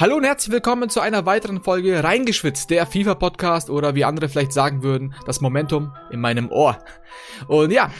Hallo 0.00 0.16
und 0.16 0.24
herzlich 0.24 0.50
willkommen 0.50 0.88
zu 0.88 1.00
einer 1.00 1.26
weiteren 1.26 1.62
Folge 1.62 2.02
Reingeschwitzt, 2.02 2.70
der 2.70 2.86
FIFA-Podcast 2.86 3.68
oder 3.68 3.94
wie 3.94 4.06
andere 4.06 4.30
vielleicht 4.30 4.54
sagen 4.54 4.82
würden, 4.82 5.14
das 5.26 5.42
Momentum 5.42 5.92
in 6.10 6.20
meinem 6.20 6.50
Ohr. 6.50 6.78
Und 7.48 7.70
ja, 7.70 7.90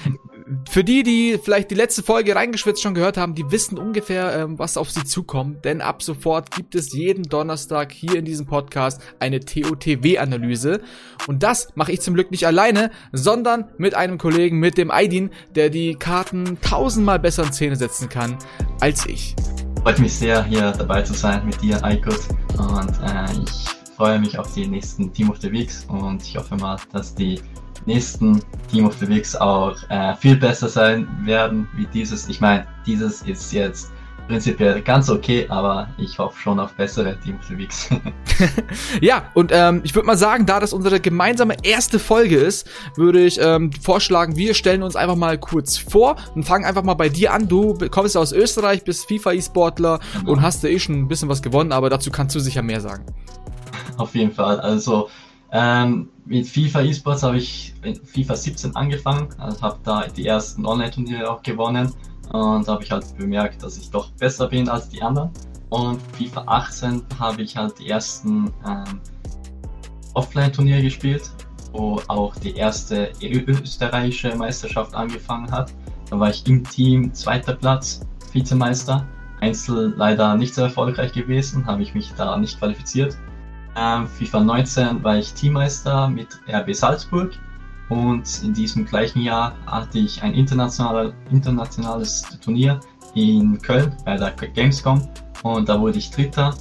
für 0.71 0.83
die, 0.83 1.03
die 1.03 1.39
vielleicht 1.45 1.71
die 1.71 1.75
letzte 1.75 2.03
Folge 2.03 2.35
Reingeschwitzt 2.35 2.81
schon 2.81 2.95
gehört 2.95 3.19
haben, 3.19 3.35
die 3.35 3.51
wissen 3.51 3.77
ungefähr, 3.77 4.35
ähm, 4.35 4.59
was 4.59 4.79
auf 4.79 4.91
sie 4.91 5.05
zukommt, 5.05 5.67
denn 5.67 5.83
ab 5.83 6.03
sofort 6.03 6.51
gibt 6.53 6.75
es 6.75 6.95
jeden 6.95 7.25
Donnerstag 7.25 7.93
hier 7.93 8.15
in 8.15 8.25
diesem 8.25 8.47
Podcast 8.47 9.03
eine 9.19 9.41
TOTW-Analyse. 9.41 10.81
Und 11.27 11.43
das 11.43 11.69
mache 11.75 11.93
ich 11.93 12.01
zum 12.01 12.15
Glück 12.15 12.31
nicht 12.31 12.47
alleine, 12.47 12.93
sondern 13.13 13.69
mit 13.77 13.95
einem 13.95 14.17
Kollegen, 14.17 14.59
mit 14.59 14.79
dem 14.79 14.91
Aidin, 14.91 15.33
der 15.55 15.69
die 15.69 15.97
Karten 15.97 16.59
tausendmal 16.63 17.19
besser 17.19 17.43
in 17.43 17.53
Szene 17.53 17.77
setzen 17.77 18.09
kann 18.09 18.39
als 18.81 19.05
ich. 19.05 19.37
Freut 19.83 19.99
mich 19.99 20.13
sehr, 20.13 20.45
hier 20.45 20.73
dabei 20.73 21.01
zu 21.01 21.15
sein 21.15 21.47
mit 21.47 21.61
dir, 21.63 21.83
Aykut. 21.83 22.21
Und 22.59 22.91
äh, 23.03 23.33
ich 23.43 23.95
freue 23.97 24.19
mich 24.19 24.39
auf 24.39 24.53
die 24.53 24.67
nächsten 24.67 25.11
Team 25.11 25.31
of 25.31 25.39
the 25.41 25.51
Weeks 25.51 25.87
und 25.89 26.23
ich 26.23 26.37
hoffe 26.37 26.55
mal, 26.57 26.77
dass 26.93 27.15
die 27.15 27.41
nächsten 27.87 28.43
Team 28.71 28.85
of 28.85 28.95
the 28.99 29.09
Weeks 29.09 29.35
auch 29.35 29.75
äh, 29.89 30.15
viel 30.17 30.37
besser 30.37 30.69
sein 30.69 31.09
werden 31.25 31.67
wie 31.77 31.87
dieses. 31.87 32.29
Ich 32.29 32.43
meine, 32.43 32.67
dieses 32.85 33.23
ist 33.23 33.55
jetzt 33.55 33.91
prinzipiell 34.31 34.81
ganz 34.81 35.11
okay, 35.11 35.45
aber 35.49 35.89
ich 35.99 36.17
hoffe 36.17 36.41
schon 36.41 36.61
auf 36.61 36.73
bessere 36.75 37.19
Team 37.19 37.35
of 37.35 37.45
the 37.47 37.59
Weeks. 37.59 37.91
ja, 39.01 39.25
und 39.35 39.51
ähm, 39.53 39.81
ich 39.83 39.93
würde 39.97 40.07
mal 40.07 40.17
sagen, 40.17 40.47
da 40.47 40.61
das 40.61 40.73
unsere 40.73 41.01
gemeinsame 41.01 41.57
erste 41.65 41.99
Folge 41.99 42.37
ist, 42.37 42.71
würde 42.95 43.25
ich 43.25 43.41
ähm, 43.43 43.73
vorschlagen, 43.73 44.37
wir 44.37 44.55
stellen 44.55 44.85
uns 44.85 44.95
einfach 44.95 45.17
mal 45.17 45.37
kurz 45.37 45.77
vor 45.77 46.15
und 46.37 46.45
fangen 46.45 46.65
einfach 46.65 46.85
mal 46.85 46.95
bei 46.95 47.09
dir 47.09 47.33
an. 47.33 47.49
Du 47.49 47.77
kommst 47.91 48.17
aus 48.17 48.31
Österreich, 48.31 48.85
bist 48.85 49.09
FIFA-E-Sportler 49.09 49.99
genau. 50.13 50.31
und 50.31 50.43
hast 50.43 50.63
da 50.63 50.69
eh 50.69 50.79
schon 50.79 50.95
ein 50.95 51.09
bisschen 51.09 51.29
was 51.29 51.43
gewonnen, 51.43 51.73
aber 51.73 51.91
dazu 51.91 52.13
kannst 52.13 52.37
du 52.37 52.39
sicher 52.39 52.63
mehr 52.63 52.81
sagen. 52.81 53.05
Auf 53.97 54.15
jeden 54.15 54.31
Fall. 54.31 54.61
Also 54.61 55.11
ähm, 55.51 56.09
mit 56.25 56.47
FIFA 56.47 56.83
E-Sports 56.83 57.25
habe 57.25 57.39
ich 57.39 57.75
in 57.83 57.97
FIFA 57.97 58.37
17 58.37 58.77
angefangen, 58.77 59.29
also 59.39 59.61
habe 59.61 59.81
da 59.83 60.07
die 60.07 60.25
ersten 60.25 60.65
Online-Turniere 60.65 61.29
auch 61.29 61.43
gewonnen 61.43 61.93
und 62.33 62.67
da 62.67 62.73
habe 62.73 62.85
ich 62.85 62.91
halt 62.91 63.05
bemerkt, 63.17 63.63
dass 63.63 63.77
ich 63.77 63.91
doch 63.91 64.11
besser 64.13 64.49
bin 64.49 64.69
als 64.69 64.89
die 64.89 65.03
anderen. 65.03 65.31
Und 65.71 66.01
FIFA 66.13 66.45
18 66.47 67.03
habe 67.19 67.43
ich 67.43 67.57
halt 67.57 67.79
die 67.79 67.89
ersten 67.89 68.53
ähm, 68.67 69.01
Offline-Turniere 70.15 70.83
gespielt, 70.83 71.31
wo 71.73 72.01
auch 72.09 72.35
die 72.37 72.57
erste 72.57 73.13
österreichische 73.23 74.35
Meisterschaft 74.37 74.95
angefangen 74.95 75.51
hat. 75.51 75.73
Da 76.09 76.19
war 76.19 76.31
ich 76.31 76.47
im 76.49 76.65
Team 76.65 77.13
zweiter 77.15 77.55
Platz, 77.55 78.01
Vizemeister. 78.33 79.07
Einzel 79.41 79.95
leider 79.97 80.37
nicht 80.37 80.55
so 80.55 80.63
erfolgreich 80.63 81.13
gewesen, 81.13 81.65
habe 81.67 81.83
ich 81.83 81.95
mich 81.95 82.13
da 82.15 82.37
nicht 82.37 82.59
qualifiziert. 82.59 83.17
Ähm, 83.77 84.07
FIFA 84.07 84.41
19 84.41 85.05
war 85.05 85.17
ich 85.17 85.33
Teammeister 85.33 86.09
mit 86.09 86.29
RB 86.49 86.75
Salzburg 86.75 87.33
und 87.91 88.43
in 88.43 88.55
diesem 88.55 88.87
gleichen 88.87 89.21
Jahr 89.21 89.53
hatte 89.67 89.99
ich 89.99 90.23
ein 90.23 90.33
international, 90.33 91.13
internationales 91.31 92.23
Turnier 92.41 92.81
in 93.15 93.61
Köln 93.61 93.95
bei 94.05 94.17
der 94.17 94.31
Gamescom 94.31 95.07
und 95.43 95.69
da 95.69 95.79
wurde 95.79 95.99
ich 95.99 96.11
Dritter. 96.11 96.55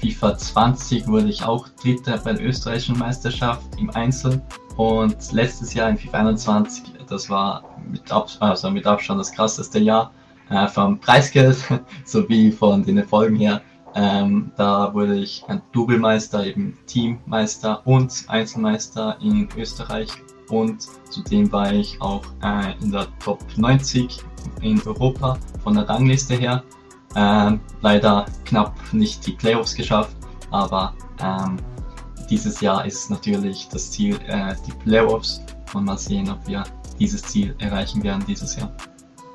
FIFA 0.00 0.36
20 0.36 1.06
wurde 1.06 1.28
ich 1.28 1.44
auch 1.44 1.68
Dritter 1.80 2.18
bei 2.18 2.32
der 2.32 2.44
österreichischen 2.44 2.98
Meisterschaft 2.98 3.62
im 3.78 3.88
Einzel 3.90 4.42
und 4.76 5.32
letztes 5.32 5.74
Jahr 5.74 5.88
in 5.90 5.96
FIFA 5.96 6.18
21, 6.18 6.84
das 7.08 7.30
war 7.30 7.62
mit, 7.90 8.10
Ab 8.10 8.28
also 8.40 8.70
mit 8.70 8.86
Abstand 8.86 9.20
das 9.20 9.30
krasseste 9.32 9.78
Jahr 9.78 10.12
äh, 10.50 10.66
vom 10.66 10.98
Preisgeld 10.98 11.56
sowie 12.04 12.50
von 12.50 12.82
den 12.82 12.98
Erfolgen 12.98 13.36
her. 13.36 13.62
Ähm, 13.94 14.50
da 14.56 14.92
wurde 14.94 15.18
ich 15.18 15.44
ein 15.48 15.60
Doublemeister, 15.72 16.46
eben 16.46 16.78
Teammeister 16.86 17.86
und 17.86 18.24
Einzelmeister 18.26 19.18
in 19.20 19.48
Österreich 19.56 20.08
und 20.52 20.86
zudem 21.08 21.50
war 21.50 21.72
ich 21.72 22.00
auch 22.00 22.22
äh, 22.42 22.74
in 22.82 22.92
der 22.92 23.06
Top 23.18 23.42
90 23.56 24.18
in 24.60 24.80
Europa 24.82 25.38
von 25.64 25.74
der 25.74 25.88
Rangliste 25.88 26.34
her. 26.34 26.62
Ähm, 27.16 27.60
leider 27.80 28.26
knapp 28.44 28.74
nicht 28.92 29.26
die 29.26 29.32
Playoffs 29.32 29.74
geschafft, 29.74 30.16
aber 30.50 30.94
ähm, 31.22 31.56
dieses 32.28 32.60
Jahr 32.60 32.84
ist 32.84 33.10
natürlich 33.10 33.68
das 33.68 33.90
Ziel 33.90 34.18
äh, 34.26 34.54
die 34.66 34.72
Playoffs 34.84 35.40
und 35.74 35.84
mal 35.86 35.98
sehen, 35.98 36.30
ob 36.30 36.46
wir 36.46 36.64
dieses 36.98 37.22
Ziel 37.22 37.54
erreichen 37.58 38.02
werden 38.02 38.24
dieses 38.26 38.56
Jahr. 38.56 38.72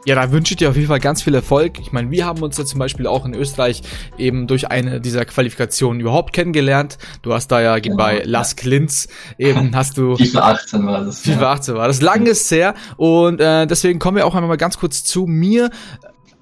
Ja, 0.08 0.16
da 0.16 0.32
wünsche 0.32 0.54
ich 0.54 0.58
dir 0.58 0.70
auf 0.70 0.78
jeden 0.78 0.88
Fall 0.88 1.02
ganz 1.02 1.22
viel 1.22 1.36
Erfolg. 1.36 1.82
Ich 1.82 1.92
meine, 1.92 2.10
wir 2.12 2.26
haben 2.26 2.42
uns 2.42 2.58
ja 2.58 2.64
zum 2.64 2.80
Beispiel 2.80 3.08
auch 3.08 3.26
in 3.26 3.34
Österreich 3.34 3.82
eben 4.18 4.48
durch 4.48 4.72
eine 4.72 5.02
dieser 5.02 5.26
Qualifikationen 5.26 6.00
überhaupt 6.00 6.32
kennengelernt. 6.32 6.98
Du 7.24 7.34
hast 7.34 7.50
da 7.50 7.60
ja 7.60 7.78
genau, 7.80 7.98
bei 7.98 8.22
Las 8.24 8.56
Klintz 8.56 9.10
eben 9.38 9.76
hast 9.76 9.98
du 9.98 10.16
FIFA 10.16 10.52
18 10.52 10.86
war 10.86 11.04
das. 11.04 11.20
FIFA 11.20 11.42
ja. 11.42 11.52
18 11.52 11.76
war 11.76 11.88
das. 11.90 12.02
Lange 12.02 12.30
ist 12.30 12.50
her 12.50 12.74
und 12.96 13.42
äh, 13.42 13.68
deswegen 13.68 14.00
kommen 14.00 14.16
wir 14.16 14.26
auch 14.26 14.34
einmal 14.34 14.48
mal 14.48 14.56
ganz 14.56 14.78
kurz 14.78 15.04
zu 15.04 15.26
mir. 15.26 15.72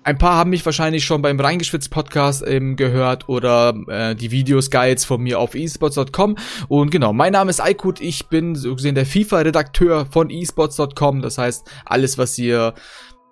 Ein 0.04 0.20
paar 0.20 0.36
haben 0.36 0.52
mich 0.52 0.64
wahrscheinlich 0.64 1.04
schon 1.04 1.24
beim 1.24 1.40
Reingeschwitzt 1.40 1.90
Podcast 1.90 2.46
eben 2.46 2.76
gehört 2.76 3.28
oder 3.28 3.74
äh, 3.88 4.16
die 4.16 4.30
Videos, 4.30 4.70
Guides 4.70 5.06
von 5.06 5.24
mir 5.24 5.40
auf 5.40 5.56
esports.com. 5.56 6.36
Und 6.68 6.92
genau, 6.92 7.14
mein 7.14 7.34
Name 7.34 7.50
ist 7.50 7.60
Aykut, 7.60 8.00
ich 8.00 8.28
bin 8.28 8.54
so 8.54 8.76
gesehen 8.76 8.94
der 8.94 9.08
FIFA-Redakteur 9.08 10.06
von 10.06 10.30
esports.com. 10.30 11.24
Das 11.24 11.40
heißt, 11.40 11.66
alles, 11.86 12.20
was 12.20 12.38
ihr 12.38 12.76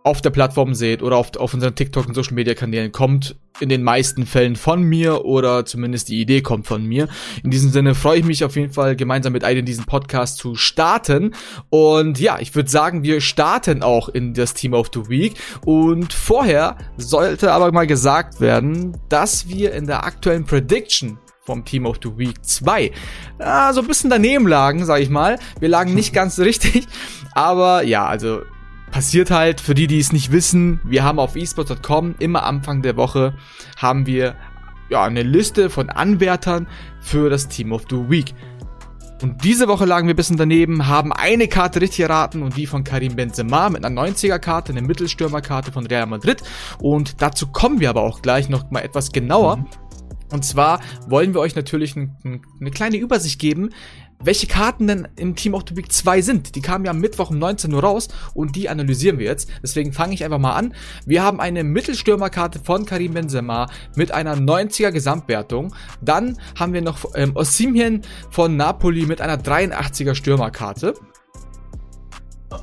auf 0.04 0.22
der 0.22 0.32
Plattform 0.32 0.74
seht 0.74 1.02
oder 1.02 1.18
auf, 1.18 1.36
auf 1.38 1.54
unseren 1.54 1.76
TikTok 1.76 2.08
und 2.08 2.14
Social 2.14 2.34
Media 2.34 2.54
Kanälen 2.54 2.92
kommt 2.92 3.38
in 3.60 3.70
den 3.70 3.84
meisten 3.84 4.26
Fällen 4.26 4.56
von 4.56 4.84
mir 4.84 5.24
oder 5.26 5.66
zumindest 5.66 6.10
die 6.10 6.20
Idee 6.20 6.42
kommt 6.42 6.68
von 6.68 6.86
mir. 6.86 7.08
In 7.44 7.52
diesem 7.52 7.70
Sinne 7.70 7.96
freue 7.96 8.20
ich 8.20 8.26
mich 8.26 8.44
auf 8.44 8.56
jeden 8.56 8.74
Fall 8.74 8.96
gemeinsam 8.96 9.32
mit 9.32 9.46
Aiden 9.46 9.66
diesen 9.66 9.86
Podcast 9.86 10.38
zu 10.38 10.56
starten 10.56 11.34
und 11.70 12.20
ja, 12.20 12.40
ich 12.40 12.54
würde 12.54 12.70
sagen, 12.70 13.04
wir 13.04 13.22
starten 13.22 13.82
auch 13.82 14.10
in 14.10 14.34
das 14.34 14.54
Team 14.54 14.74
of 14.74 14.90
the 14.94 15.08
Week 15.08 15.36
und 15.66 16.12
vorher 16.12 16.78
sollte 16.98 17.54
aber 17.54 17.72
mal 17.72 17.88
gesagt 17.88 18.42
werden, 18.42 18.98
dass 19.08 19.48
wir 19.48 19.74
in 19.74 19.88
der 19.88 20.04
aktuellen 20.04 20.46
Prediction 20.46 21.18
vom 21.46 21.64
Team 21.64 21.86
of 21.86 21.98
the 22.04 22.18
Week 22.18 22.44
2 22.44 22.86
äh, 22.86 22.92
so 23.74 23.82
ein 23.82 23.88
bisschen 23.88 24.10
daneben 24.10 24.48
lagen, 24.48 24.86
sag 24.86 25.02
ich 25.02 25.10
mal. 25.10 25.40
Wir 25.60 25.70
lagen 25.70 25.94
nicht 25.94 26.14
ganz 26.14 26.40
richtig, 26.40 26.88
aber 27.34 27.84
ja, 27.84 28.06
also 28.06 28.42
passiert 28.94 29.32
halt, 29.32 29.60
für 29.60 29.74
die, 29.74 29.88
die 29.88 29.98
es 29.98 30.14
nicht 30.14 30.32
wissen, 30.32 30.80
wir 30.84 31.04
haben 31.04 31.18
auf 31.18 31.36
esports.com 31.36 32.14
immer 32.20 32.44
Anfang 32.44 32.84
der 32.84 32.96
Woche 32.96 33.34
haben 33.76 34.06
wir 34.06 34.36
ja 34.90 35.04
eine 35.04 35.24
Liste 35.24 35.72
von 35.72 35.90
Anwärtern 35.90 36.68
für 37.02 37.32
das 37.32 37.48
Team 37.48 37.72
of 37.72 37.86
the 37.90 38.08
Week. 38.08 38.36
Und 39.24 39.44
diese 39.44 39.68
Woche 39.68 39.86
lagen 39.86 40.08
wir 40.08 40.14
ein 40.14 40.16
bisschen 40.16 40.38
daneben, 40.38 40.88
haben 40.88 41.12
eine 41.12 41.48
Karte 41.48 41.82
richtig 41.82 42.02
erraten 42.02 42.44
und 42.44 42.56
die 42.56 42.68
von 42.68 42.84
Karim 42.84 43.16
Benzema 43.16 43.70
mit 43.70 43.84
einer 43.84 44.00
90er-Karte, 44.00 44.72
eine 44.72 44.84
Mittelstürmer-Karte 44.84 45.72
von 45.72 45.88
Real 45.88 46.06
Madrid. 46.06 46.44
Und 46.78 47.20
dazu 47.22 47.48
kommen 47.48 47.80
wir 47.80 47.90
aber 47.90 48.04
auch 48.04 48.22
gleich 48.22 48.48
noch 48.48 48.70
mal 48.70 48.82
etwas 48.82 49.12
genauer. 49.12 49.58
Mhm. 49.58 49.66
Und 50.32 50.46
zwar 50.46 50.82
wollen 51.08 51.34
wir 51.34 51.40
euch 51.40 51.56
natürlich 51.56 51.96
eine 51.96 52.72
kleine 52.72 52.98
Übersicht 52.98 53.40
geben, 53.40 53.70
welche 54.24 54.48
Karten 54.48 54.88
denn 54.88 55.08
im 55.16 55.36
Team 55.36 55.54
of 55.54 55.64
the 55.68 55.76
Week 55.76 55.92
2 55.92 56.22
sind. 56.22 56.56
Die 56.56 56.62
kamen 56.62 56.86
ja 56.86 56.92
am 56.92 57.00
Mittwoch 57.00 57.30
um 57.30 57.40
19 57.40 57.74
Uhr 57.74 57.82
raus 57.82 58.08
und 58.34 58.56
die 58.56 58.70
analysieren 58.70 59.20
wir 59.20 59.26
jetzt. 59.26 59.50
Deswegen 59.62 59.94
fange 59.94 60.14
ich 60.14 60.24
einfach 60.24 60.40
mal 60.40 60.54
an. 60.54 60.74
Wir 61.06 61.24
haben 61.24 61.40
eine 61.40 61.64
Mittelstürmerkarte 61.64 62.60
von 62.60 62.86
Karim 62.86 63.14
Benzema 63.14 63.70
mit 63.96 64.12
einer 64.12 64.36
90er 64.36 64.92
Gesamtwertung. 64.92 65.74
Dann 66.02 66.38
haben 66.58 66.74
wir 66.74 66.82
noch 66.82 67.00
ähm, 67.16 67.36
Osimhen 67.36 68.02
von 68.30 68.56
Napoli 68.58 69.06
mit 69.06 69.22
einer 69.22 69.38
83er 69.38 70.16
Stürmerkarte. 70.16 70.94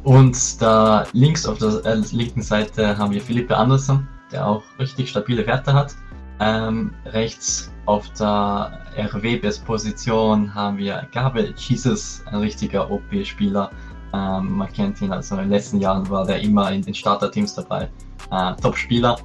Und 0.04 0.62
da 0.62 1.06
links 1.12 1.46
auf 1.46 1.58
der 1.58 1.84
äh, 1.84 2.02
linken 2.12 2.42
Seite 2.42 2.96
haben 2.96 3.12
wir 3.12 3.20
Philippe 3.20 3.56
Andersen, 3.56 4.08
der 4.32 4.46
auch 4.46 4.62
richtig 4.78 5.10
stabile 5.10 5.46
Werte 5.46 5.74
hat. 5.74 5.94
Ähm, 6.40 6.92
rechts 7.04 7.70
auf 7.84 8.08
der 8.14 8.80
RW-Position 8.96 10.54
haben 10.54 10.78
wir 10.78 11.06
Gabriel 11.12 11.54
Jesus, 11.56 12.22
ein 12.26 12.36
richtiger 12.36 12.90
OP-Spieler. 12.90 13.70
Ähm, 14.14 14.56
man 14.56 14.72
kennt 14.72 15.02
ihn, 15.02 15.12
also 15.12 15.34
in 15.34 15.42
den 15.42 15.50
letzten 15.50 15.80
Jahren 15.80 16.08
war 16.08 16.24
der 16.24 16.40
immer 16.40 16.72
in 16.72 16.82
den 16.82 16.94
Starterteams 16.94 17.54
dabei. 17.54 17.90
Äh, 18.30 18.54
Top-Spieler. 18.56 19.18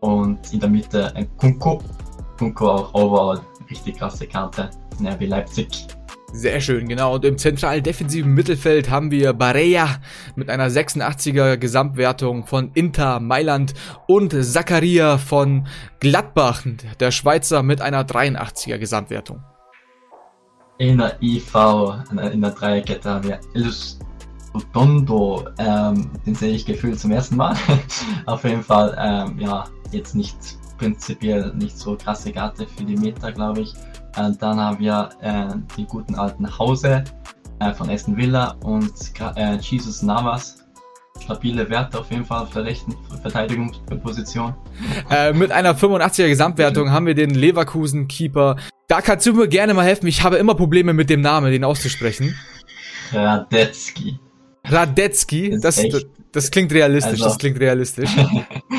Und 0.00 0.52
in 0.52 0.60
der 0.60 0.68
Mitte 0.68 1.14
ein 1.14 1.28
Kunko. 1.36 1.80
Kunko 2.38 2.68
auch 2.68 2.94
overall 2.94 3.40
richtig 3.70 3.98
krasse 3.98 4.26
Karte 4.26 4.70
RB 5.00 5.26
Leipzig. 5.26 5.86
Sehr 6.32 6.60
schön, 6.60 6.88
genau. 6.88 7.14
Und 7.16 7.24
im 7.24 7.38
zentralen 7.38 7.82
defensiven 7.82 8.32
Mittelfeld 8.32 8.88
haben 8.88 9.10
wir 9.10 9.32
Barea 9.32 9.98
mit 10.36 10.48
einer 10.48 10.68
86er 10.68 11.56
Gesamtwertung 11.56 12.46
von 12.46 12.70
Inter 12.74 13.18
Mailand 13.20 13.74
und 14.06 14.32
Zakaria 14.32 15.18
von 15.18 15.66
Gladbach, 15.98 16.64
der 17.00 17.10
Schweizer, 17.10 17.62
mit 17.62 17.80
einer 17.80 18.04
83er 18.04 18.78
Gesamtwertung. 18.78 19.42
In 20.78 20.98
der 20.98 21.20
IV, 21.20 21.52
in 22.32 22.40
der 22.40 22.50
Dreierkette 22.52 23.10
haben 23.10 23.28
wir 23.28 23.40
Elus 23.54 23.98
Rotondo, 24.54 25.46
ähm, 25.58 26.10
den 26.26 26.34
sehe 26.34 26.54
ich 26.54 26.64
gefühlt 26.64 26.98
zum 26.98 27.10
ersten 27.10 27.36
Mal. 27.36 27.54
Auf 28.26 28.44
jeden 28.44 28.62
Fall, 28.62 28.96
ähm, 28.98 29.38
ja, 29.38 29.64
jetzt 29.92 30.14
nicht 30.14 30.59
prinzipiell 30.80 31.52
nicht 31.54 31.76
so 31.76 31.94
krasse 31.94 32.32
Karte 32.32 32.66
für 32.66 32.84
die 32.84 32.96
Meta, 32.96 33.30
glaube 33.30 33.60
ich. 33.60 33.74
Äh, 34.16 34.32
dann 34.38 34.58
haben 34.58 34.78
wir 34.78 35.10
äh, 35.20 35.48
die 35.76 35.84
guten 35.84 36.14
alten 36.14 36.58
Hause 36.58 37.04
äh, 37.60 37.74
von 37.74 37.90
Aston 37.90 38.16
Villa 38.16 38.56
und 38.62 38.92
äh, 39.36 39.56
Jesus 39.56 40.02
Navas. 40.02 40.56
Stabile 41.22 41.68
Werte 41.68 41.98
auf 41.98 42.10
jeden 42.10 42.24
Fall 42.24 42.44
auf 42.44 42.52
der 42.54 42.64
rechten 42.64 42.96
Verteidigungsposition. 43.20 44.54
Äh, 45.10 45.34
mit 45.34 45.52
einer 45.52 45.76
85er 45.76 46.28
Gesamtwertung 46.28 46.90
haben 46.90 47.04
wir 47.04 47.14
den 47.14 47.34
Leverkusen-Keeper. 47.34 48.56
Da 48.88 49.02
kannst 49.02 49.26
du 49.26 49.34
mir 49.34 49.48
gerne 49.48 49.74
mal 49.74 49.84
helfen. 49.84 50.06
Ich 50.06 50.22
habe 50.22 50.38
immer 50.38 50.54
Probleme 50.54 50.94
mit 50.94 51.10
dem 51.10 51.20
Namen, 51.20 51.52
den 51.52 51.62
auszusprechen. 51.62 52.34
Radetzky. 53.12 54.18
Radetzky, 54.64 55.58
das, 55.60 55.76
das, 55.76 56.06
das, 56.32 56.50
klingt 56.50 56.72
realistisch, 56.72 57.12
also, 57.12 57.24
das 57.24 57.38
klingt 57.38 57.60
realistisch. 57.60 58.10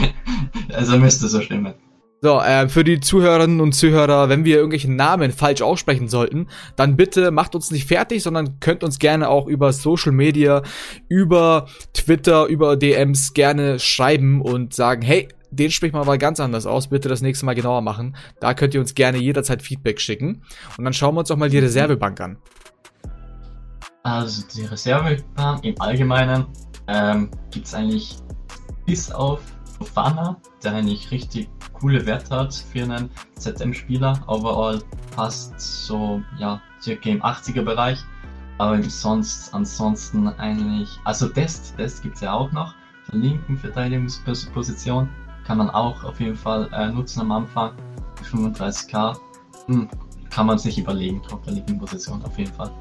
also 0.74 0.98
müsste 0.98 1.28
so 1.28 1.42
stimmen. 1.42 1.76
So, 2.24 2.40
äh, 2.40 2.70
für 2.70 2.84
die 2.84 3.00
Zuhörerinnen 3.00 3.62
und 3.62 3.74
Zuhörer, 3.74 4.30
wenn 4.30 4.46
wir 4.46 4.58
irgendwelche 4.58 4.92
Namen 4.92 5.32
falsch 5.32 5.64
aussprechen 5.64 6.08
sollten, 6.08 6.50
dann 6.76 6.96
bitte 6.96 7.32
macht 7.32 7.56
uns 7.56 7.72
nicht 7.72 7.88
fertig, 7.88 8.22
sondern 8.22 8.60
könnt 8.60 8.84
uns 8.84 9.00
gerne 9.00 9.28
auch 9.28 9.48
über 9.48 9.74
Social 9.74 10.12
Media, 10.12 10.62
über 11.10 11.66
Twitter, 11.96 12.46
über 12.46 12.78
DMs 12.78 13.34
gerne 13.34 13.80
schreiben 13.80 14.40
und 14.40 14.76
sagen, 14.76 15.02
hey, 15.02 15.30
den 15.50 15.72
spricht 15.72 15.96
man 15.96 16.06
mal 16.06 16.20
ganz 16.20 16.40
anders 16.40 16.68
aus, 16.68 16.90
bitte 16.90 17.10
das 17.10 17.24
nächste 17.24 17.48
Mal 17.48 17.56
genauer 17.56 17.82
machen. 17.82 18.16
Da 18.40 18.54
könnt 18.54 18.76
ihr 18.76 18.82
uns 18.82 18.94
gerne 18.94 19.18
jederzeit 19.18 19.64
Feedback 19.64 20.00
schicken. 20.00 20.44
Und 20.78 20.84
dann 20.84 20.94
schauen 20.94 21.16
wir 21.16 21.22
uns 21.22 21.32
auch 21.32 21.38
mal 21.38 21.50
die 21.50 21.58
Reservebank 21.58 22.22
an. 22.22 22.38
Also 24.04 24.44
die 24.56 24.66
Reservebank 24.66 25.66
im 25.66 25.82
Allgemeinen 25.82 26.46
ähm, 26.88 27.32
gibt 27.50 27.66
es 27.66 27.74
eigentlich 27.74 28.18
bis 28.86 29.12
auf 29.12 29.42
Fofana, 29.82 30.38
der 30.64 30.74
eigentlich 30.74 31.10
richtig 31.10 31.50
coole 31.74 32.06
Werte 32.06 32.36
hat 32.36 32.54
für 32.54 32.84
einen 32.84 33.10
ZM-Spieler. 33.36 34.22
Overall 34.28 34.80
passt 35.16 35.60
so, 35.60 36.22
ja, 36.38 36.62
circa 36.82 37.10
im 37.10 37.22
80er 37.24 37.64
Bereich. 37.64 38.00
Aber 38.60 38.82
sonst, 38.84 39.52
ansonsten 39.56 40.28
eigentlich, 40.28 40.90
also 41.04 41.28
Dest, 41.28 41.78
Dest 41.80 42.04
gibt 42.04 42.16
es 42.16 42.22
ja 42.22 42.34
auch 42.34 42.52
noch. 42.52 42.76
Der 43.12 43.20
linken 43.20 43.58
Verteidigungsposition 43.58 45.10
kann 45.46 45.58
man 45.58 45.72
auch 45.72 46.04
auf 46.04 46.20
jeden 46.20 46.36
Fall 46.36 46.70
äh, 46.74 46.92
nutzen 46.92 47.22
am 47.22 47.32
Anfang. 47.32 47.72
35k. 48.32 49.18
Hm, 49.66 49.90
kann 50.30 50.46
man 50.46 50.60
sich 50.60 50.78
überlegen, 50.78 51.22
auf 51.32 51.42
der 51.42 51.54
linken 51.54 51.80
Position 51.80 52.24
auf 52.24 52.38
jeden 52.38 52.54
Fall. 52.54 52.72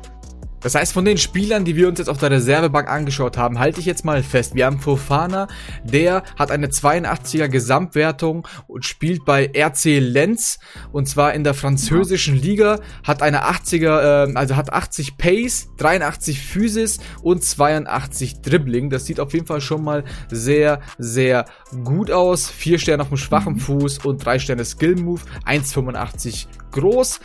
Das 0.60 0.74
heißt, 0.74 0.92
von 0.92 1.04
den 1.04 1.16
Spielern, 1.16 1.64
die 1.64 1.76
wir 1.76 1.88
uns 1.88 1.98
jetzt 1.98 2.08
auf 2.08 2.18
der 2.18 2.30
Reservebank 2.30 2.88
angeschaut 2.88 3.36
haben, 3.38 3.58
halte 3.58 3.80
ich 3.80 3.86
jetzt 3.86 4.04
mal 4.04 4.22
fest. 4.22 4.54
Wir 4.54 4.66
haben 4.66 4.78
Fofana, 4.78 5.48
der 5.84 6.22
hat 6.38 6.50
eine 6.50 6.68
82er 6.68 7.48
Gesamtwertung 7.48 8.46
und 8.66 8.84
spielt 8.84 9.24
bei 9.24 9.50
RC 9.54 9.98
Lenz 10.00 10.58
und 10.92 11.08
zwar 11.08 11.34
in 11.34 11.44
der 11.44 11.54
französischen 11.54 12.36
Liga, 12.36 12.80
hat 13.04 13.22
eine 13.22 13.44
80er, 13.44 14.28
äh, 14.28 14.36
also 14.36 14.56
hat 14.56 14.72
80 14.72 15.16
Pace, 15.16 15.68
83 15.78 16.40
Physis 16.40 16.98
und 17.22 17.42
82 17.42 18.42
Dribbling. 18.42 18.90
Das 18.90 19.06
sieht 19.06 19.20
auf 19.20 19.32
jeden 19.32 19.46
Fall 19.46 19.60
schon 19.60 19.82
mal 19.82 20.04
sehr, 20.30 20.80
sehr 20.98 21.46
gut 21.84 22.10
aus. 22.10 22.48
Vier 22.48 22.78
Sterne 22.78 23.02
auf 23.02 23.08
dem 23.08 23.16
schwachen 23.16 23.54
mhm. 23.54 23.60
Fuß 23.60 23.98
und 24.04 24.24
drei 24.24 24.38
Sterne 24.38 24.64
Skill 24.64 24.96
Move, 24.96 25.22
1,85 25.46 26.46
groß 26.70 27.20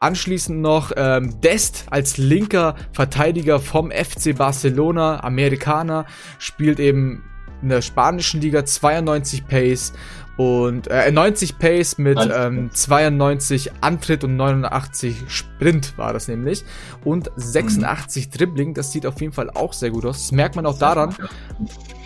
Anschließend 0.00 0.60
noch 0.60 0.92
ähm, 0.96 1.40
Dest 1.40 1.86
als 1.90 2.18
linker 2.18 2.76
Verteidiger 2.92 3.58
vom 3.58 3.90
FC 3.90 4.36
Barcelona, 4.36 5.24
Amerikaner, 5.24 6.06
spielt 6.38 6.78
eben 6.78 7.24
in 7.62 7.70
der 7.70 7.82
spanischen 7.82 8.40
Liga 8.40 8.64
92 8.64 9.46
Pace 9.48 9.92
und 10.36 10.86
äh, 10.86 11.10
90 11.10 11.58
Pace 11.58 11.98
mit 11.98 12.16
ähm, 12.32 12.70
92 12.72 13.72
Antritt 13.80 14.22
und 14.22 14.36
89 14.36 15.24
Sprint 15.26 15.98
war 15.98 16.12
das 16.12 16.28
nämlich 16.28 16.64
und 17.04 17.32
86 17.34 18.26
mhm. 18.26 18.30
Dribbling, 18.30 18.74
das 18.74 18.92
sieht 18.92 19.04
auf 19.04 19.20
jeden 19.20 19.32
Fall 19.32 19.50
auch 19.50 19.72
sehr 19.72 19.90
gut 19.90 20.04
aus. 20.06 20.18
Das 20.18 20.32
merkt 20.32 20.54
man 20.54 20.64
auch 20.64 20.78
daran, 20.78 21.12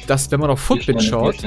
dass 0.06 0.30
wenn 0.30 0.40
man 0.40 0.48
auf 0.48 0.60
Footbit 0.60 1.02
schaut, 1.02 1.44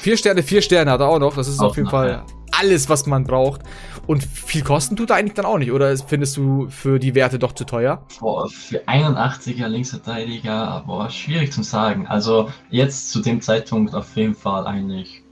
vier 0.00 0.16
Sterne, 0.16 0.42
vier 0.42 0.62
Sterne 0.62 0.90
hat 0.90 1.00
er 1.00 1.08
auch 1.08 1.18
noch, 1.18 1.36
das 1.36 1.48
ist 1.48 1.60
auch 1.60 1.70
auf 1.70 1.76
jeden 1.76 1.88
Fall 1.88 2.08
ja 2.08 2.26
alles, 2.60 2.88
was 2.88 3.06
man 3.06 3.24
braucht. 3.24 3.62
Und 4.06 4.24
viel 4.24 4.62
kosten 4.62 4.96
tut 4.96 5.10
er 5.10 5.16
eigentlich 5.16 5.34
dann 5.34 5.44
auch 5.44 5.58
nicht, 5.58 5.72
oder 5.72 5.96
findest 5.96 6.36
du 6.36 6.68
für 6.68 6.98
die 6.98 7.14
Werte 7.14 7.38
doch 7.38 7.52
zu 7.52 7.64
teuer? 7.64 8.04
Boah, 8.18 8.48
für 8.48 8.82
81er 8.88 9.68
Linksverteidiger, 9.68 10.82
boah, 10.86 11.08
schwierig 11.10 11.52
zu 11.52 11.62
sagen. 11.62 12.06
Also 12.06 12.50
jetzt 12.70 13.10
zu 13.10 13.20
dem 13.20 13.40
Zeitpunkt 13.40 13.94
auf 13.94 14.16
jeden 14.16 14.34
Fall 14.34 14.66
eigentlich 14.66 15.22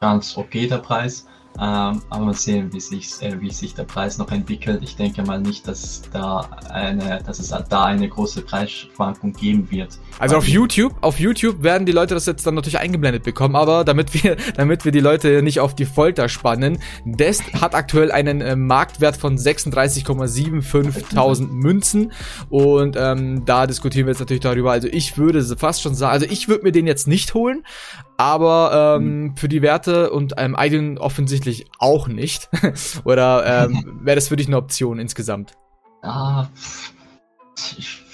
ganz 0.00 0.36
okay 0.36 0.66
der 0.66 0.78
Preis. 0.78 1.26
Ähm, 1.60 2.02
aber 2.08 2.24
mal 2.24 2.34
sehen, 2.34 2.72
wie 2.72 2.78
sich, 2.78 3.20
äh, 3.20 3.40
wie 3.40 3.50
sich 3.50 3.74
der 3.74 3.82
Preis 3.82 4.16
noch 4.16 4.30
entwickelt. 4.30 4.78
Ich 4.82 4.94
denke 4.94 5.24
mal 5.24 5.40
nicht, 5.40 5.66
dass, 5.66 6.02
da 6.12 6.48
eine, 6.70 7.20
dass 7.26 7.40
es 7.40 7.52
da 7.68 7.84
eine 7.84 8.08
große 8.08 8.42
Preisschwankung 8.42 9.32
geben 9.32 9.68
wird. 9.68 9.98
Also 10.20 10.36
auf 10.36 10.46
YouTube, 10.46 10.94
auf 11.00 11.18
YouTube 11.18 11.64
werden 11.64 11.84
die 11.84 11.90
Leute 11.92 12.14
das 12.14 12.26
jetzt 12.26 12.46
dann 12.46 12.54
natürlich 12.54 12.78
eingeblendet 12.78 13.24
bekommen, 13.24 13.56
aber 13.56 13.84
damit 13.84 14.14
wir, 14.14 14.36
damit 14.56 14.84
wir 14.84 14.92
die 14.92 15.00
Leute 15.00 15.42
nicht 15.42 15.58
auf 15.58 15.74
die 15.74 15.84
Folter 15.84 16.28
spannen, 16.28 16.78
Dest 17.04 17.42
hat 17.54 17.74
aktuell 17.74 18.12
einen 18.12 18.40
äh, 18.40 18.54
Marktwert 18.54 19.16
von 19.16 19.36
36,75.000 19.36 21.48
Münzen 21.48 22.12
und 22.50 22.96
ähm, 22.96 23.44
da 23.44 23.66
diskutieren 23.66 24.06
wir 24.06 24.12
jetzt 24.12 24.20
natürlich 24.20 24.42
darüber. 24.42 24.70
Also 24.70 24.86
ich 24.88 25.18
würde 25.18 25.42
fast 25.56 25.82
schon 25.82 25.96
sagen, 25.96 26.12
also 26.12 26.26
ich 26.26 26.48
würde 26.48 26.62
mir 26.64 26.72
den 26.72 26.86
jetzt 26.86 27.08
nicht 27.08 27.34
holen, 27.34 27.64
aber 28.18 28.98
ähm, 29.00 29.34
für 29.36 29.48
die 29.48 29.62
Werte 29.62 30.10
und 30.10 30.34
ähm, 30.36 30.56
Idon 30.58 30.98
offensichtlich 30.98 31.66
auch 31.78 32.08
nicht. 32.08 32.50
Oder 33.04 33.64
ähm, 33.64 34.00
wäre 34.02 34.16
das 34.16 34.28
für 34.28 34.36
dich 34.36 34.48
eine 34.48 34.58
Option 34.58 34.98
insgesamt? 34.98 35.52
Ah, 36.02 36.48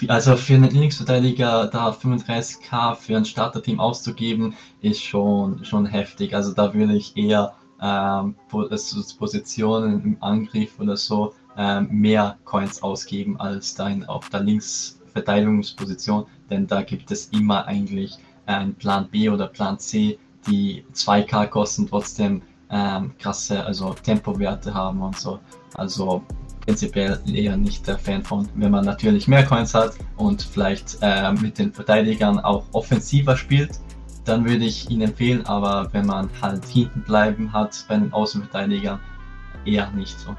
also 0.08 0.36
für 0.36 0.54
einen 0.54 0.70
Linksverteidiger 0.70 1.68
da 1.68 1.90
35k 1.90 2.96
für 2.96 3.16
ein 3.16 3.24
Starterteam 3.24 3.80
auszugeben, 3.80 4.54
ist 4.82 5.02
schon, 5.02 5.64
schon 5.64 5.86
heftig. 5.86 6.34
Also 6.34 6.52
da 6.52 6.74
würde 6.74 6.96
ich 6.96 7.16
eher 7.16 7.54
ähm, 7.80 8.36
Positionen 8.48 10.04
im 10.04 10.16
Angriff 10.20 10.78
oder 10.78 10.96
so 10.96 11.34
ähm, 11.56 11.88
mehr 11.90 12.36
Coins 12.44 12.82
ausgeben 12.82 13.40
als 13.40 13.74
dann 13.74 14.04
auf 14.04 14.28
der 14.28 14.40
Linksverteidigungsposition, 14.40 16.26
denn 16.50 16.66
da 16.66 16.82
gibt 16.82 17.10
es 17.10 17.26
immer 17.26 17.66
eigentlich 17.66 18.18
ein 18.46 18.75
Plan 18.75 19.08
B 19.11 19.29
oder 19.29 19.46
Plan 19.46 19.79
C, 19.79 20.19
die 20.46 20.85
2K 20.93 21.46
kosten, 21.46 21.87
trotzdem 21.87 22.43
ähm, 22.70 23.12
krasse 23.19 23.64
also 23.64 23.94
Tempowerte 23.94 24.73
haben 24.73 25.02
und 25.02 25.19
so. 25.19 25.38
Also 25.75 26.23
prinzipiell 26.64 27.20
eher 27.27 27.56
nicht 27.56 27.86
der 27.86 27.98
Fan 27.98 28.22
von, 28.22 28.48
wenn 28.55 28.70
man 28.70 28.84
natürlich 28.84 29.29
mehr 29.29 29.44
Coins 29.44 29.74
hat 29.74 29.94
und 30.17 30.43
vielleicht 30.43 30.98
äh, 31.03 31.32
mit 31.32 31.58
den 31.58 31.72
Verteidigern 31.72 32.39
auch 32.41 32.65
offensiver 32.72 33.36
spielt, 33.36 33.81
dann 34.24 34.44
würde 34.46 34.65
ich 34.65 34.89
ihn 34.89 35.03
empfehlen, 35.03 35.44
aber 35.46 35.93
wenn 35.93 36.06
man 36.06 36.31
halt 36.41 36.65
hinten 36.65 37.03
bleiben 37.03 37.53
hat 37.53 37.84
bei 37.89 37.96
den 37.96 38.13
Außenverteidigern, 38.13 38.98
eher 39.67 39.91
nicht 39.91 40.19
so. 40.19 40.34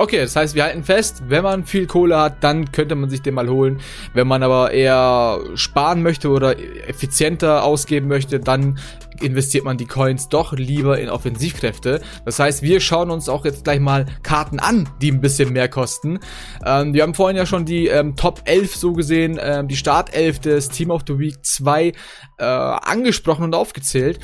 Okay, 0.00 0.18
das 0.18 0.36
heißt, 0.36 0.54
wir 0.54 0.62
halten 0.62 0.84
fest, 0.84 1.24
wenn 1.26 1.42
man 1.42 1.64
viel 1.64 1.88
Kohle 1.88 2.16
hat, 2.16 2.44
dann 2.44 2.70
könnte 2.70 2.94
man 2.94 3.10
sich 3.10 3.20
den 3.20 3.34
mal 3.34 3.48
holen. 3.48 3.80
Wenn 4.14 4.28
man 4.28 4.44
aber 4.44 4.70
eher 4.70 5.40
sparen 5.56 6.04
möchte 6.04 6.28
oder 6.28 6.56
effizienter 6.86 7.64
ausgeben 7.64 8.06
möchte, 8.06 8.38
dann 8.38 8.78
investiert 9.20 9.64
man 9.64 9.76
die 9.76 9.86
Coins 9.86 10.28
doch 10.28 10.52
lieber 10.52 11.00
in 11.00 11.08
Offensivkräfte. 11.08 12.00
Das 12.24 12.38
heißt, 12.38 12.62
wir 12.62 12.78
schauen 12.78 13.10
uns 13.10 13.28
auch 13.28 13.44
jetzt 13.44 13.64
gleich 13.64 13.80
mal 13.80 14.06
Karten 14.22 14.60
an, 14.60 14.88
die 15.02 15.10
ein 15.10 15.20
bisschen 15.20 15.52
mehr 15.52 15.68
kosten. 15.68 16.20
Ähm, 16.64 16.94
wir 16.94 17.02
haben 17.02 17.14
vorhin 17.14 17.36
ja 17.36 17.44
schon 17.44 17.64
die 17.64 17.88
ähm, 17.88 18.14
Top 18.14 18.42
11 18.44 18.76
so 18.76 18.92
gesehen, 18.92 19.36
ähm, 19.42 19.66
die 19.66 19.76
Startelf 19.76 20.38
des 20.38 20.68
Team 20.68 20.92
of 20.92 21.02
the 21.08 21.18
Week 21.18 21.44
2 21.44 21.92
äh, 22.38 22.44
angesprochen 22.44 23.42
und 23.42 23.54
aufgezählt. 23.56 24.20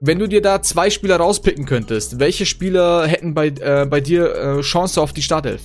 Wenn 0.00 0.18
du 0.18 0.26
dir 0.28 0.42
da 0.42 0.60
zwei 0.60 0.90
Spieler 0.90 1.16
rauspicken 1.16 1.64
könntest, 1.64 2.20
welche 2.20 2.44
Spieler 2.44 3.06
hätten 3.06 3.32
bei, 3.32 3.48
äh, 3.48 3.86
bei 3.88 4.00
dir 4.00 4.34
äh, 4.34 4.60
Chance 4.60 5.00
auf 5.00 5.14
die 5.14 5.22
Startelf? 5.22 5.62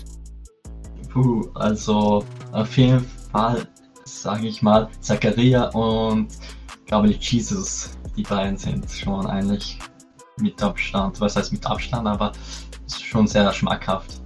Puh, 1.11 1.49
also 1.55 2.23
auf 2.53 2.77
jeden 2.77 3.05
Fall, 3.31 3.67
sage 4.05 4.47
ich 4.47 4.61
mal, 4.61 4.87
Zakaria 5.01 5.65
und 5.71 6.29
glaube 6.85 7.09
ich 7.09 7.31
Jesus. 7.31 7.89
Die 8.15 8.23
beiden 8.23 8.57
sind 8.57 8.89
schon 8.89 9.27
eigentlich 9.27 9.77
mit 10.39 10.61
Abstand, 10.63 11.19
was 11.19 11.35
heißt 11.35 11.51
mit 11.51 11.65
Abstand, 11.65 12.07
aber 12.07 12.31
schon 12.87 13.27
sehr 13.27 13.51
schmackhaft. 13.51 14.20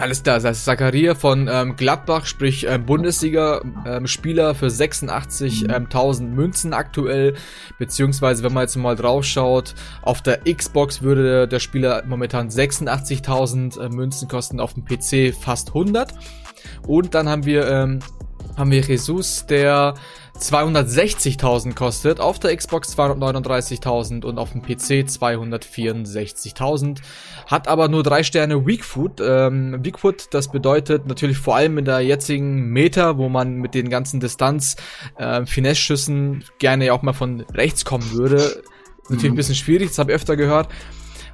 Alles 0.00 0.24
klar, 0.24 0.36
das 0.36 0.44
heißt 0.44 0.64
Zakaria 0.64 1.14
von 1.14 1.48
ähm, 1.50 1.76
Gladbach, 1.76 2.26
sprich 2.26 2.66
ähm, 2.68 2.84
Bundesliga-Spieler 2.84 4.50
ähm, 4.50 4.54
für 4.56 4.66
86.000 4.66 6.18
ähm, 6.20 6.34
Münzen 6.34 6.72
aktuell, 6.72 7.34
beziehungsweise 7.78 8.42
wenn 8.42 8.52
man 8.52 8.64
jetzt 8.64 8.74
mal 8.76 8.96
drauf 8.96 9.24
schaut, 9.24 9.74
auf 10.02 10.20
der 10.20 10.40
Xbox 10.52 11.02
würde 11.02 11.46
der 11.46 11.60
Spieler 11.60 12.02
momentan 12.06 12.48
86.000 12.48 13.80
äh, 13.80 13.88
Münzen 13.88 14.26
kosten, 14.26 14.58
auf 14.58 14.74
dem 14.74 14.84
PC 14.84 15.32
fast 15.32 15.68
100. 15.68 16.12
Und 16.86 17.14
dann 17.14 17.28
haben 17.28 17.46
wir, 17.46 17.68
ähm, 17.68 18.00
haben 18.56 18.72
wir 18.72 18.80
Jesus, 18.80 19.46
der 19.46 19.94
260.000 20.38 21.74
kostet, 21.74 22.20
auf 22.20 22.38
der 22.38 22.56
Xbox 22.56 22.96
239.000 22.98 24.24
und 24.24 24.38
auf 24.38 24.52
dem 24.52 24.62
PC 24.62 25.06
264.000. 25.08 26.98
Hat 27.46 27.68
aber 27.68 27.88
nur 27.88 28.02
drei 28.02 28.22
Sterne 28.24 28.66
Weakfoot. 28.66 29.20
Ähm, 29.20 29.84
Weakfoot, 29.84 30.28
das 30.32 30.50
bedeutet 30.50 31.06
natürlich 31.06 31.38
vor 31.38 31.56
allem 31.56 31.78
in 31.78 31.84
der 31.84 32.00
jetzigen 32.00 32.70
Meta, 32.70 33.16
wo 33.16 33.28
man 33.28 33.56
mit 33.56 33.74
den 33.74 33.90
ganzen 33.90 34.18
Distanz 34.18 34.76
äh, 35.16 35.46
Finesse-Schüssen 35.46 36.44
gerne 36.58 36.92
auch 36.92 37.02
mal 37.02 37.12
von 37.12 37.42
rechts 37.54 37.84
kommen 37.84 38.10
würde. 38.12 38.62
Natürlich 39.04 39.24
mhm. 39.24 39.32
ein 39.32 39.36
bisschen 39.36 39.54
schwierig, 39.54 39.88
das 39.88 39.98
habe 39.98 40.12
ich 40.12 40.16
öfter 40.16 40.36
gehört. 40.36 40.68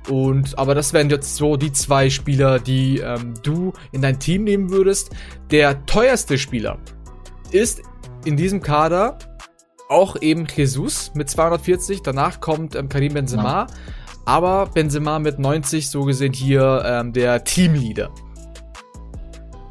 Und 0.09 0.59
aber 0.59 0.75
das 0.75 0.93
wären 0.93 1.11
jetzt 1.11 1.37
so 1.37 1.57
die 1.57 1.73
zwei 1.73 2.11
Spieler, 2.11 2.59
die 2.59 2.99
ähm, 2.99 3.35
du 3.43 3.73
in 3.93 4.03
dein 4.03 4.19
Team 4.19 4.45
nehmen 4.45 4.71
würdest. 4.71 5.11
Der 5.51 5.87
teuerste 5.87 6.39
Spieler 6.39 6.79
ist 7.51 7.83
in 8.25 8.37
diesem 8.37 8.61
Kader 8.61 9.19
auch 9.89 10.17
eben 10.21 10.47
Jesus 10.47 11.13
mit 11.15 11.29
240. 11.29 12.03
Danach 12.03 12.41
kommt 12.41 12.75
ähm, 12.75 12.89
Karim 12.89 13.15
Benzema. 13.15 13.67
Ja. 13.67 13.67
Aber 14.27 14.67
Benzema 14.67 15.19
mit 15.19 15.39
90, 15.39 15.91
so 15.91 16.05
gesehen 16.05 16.33
hier 16.33 16.83
ähm, 16.87 17.13
der 17.13 17.43
Teamleader. 17.43 18.11